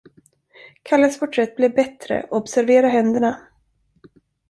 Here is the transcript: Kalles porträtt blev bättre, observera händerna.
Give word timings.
Kalles 0.83 1.19
porträtt 1.19 1.55
blev 1.55 1.71
bättre, 1.75 2.25
observera 2.31 2.87
händerna. 2.87 3.47